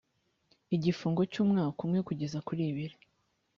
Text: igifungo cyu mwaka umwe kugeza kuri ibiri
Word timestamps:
igifungo 0.75 1.21
cyu 1.31 1.43
mwaka 1.51 1.79
umwe 1.85 1.99
kugeza 2.07 2.37
kuri 2.47 2.61
ibiri 2.71 2.95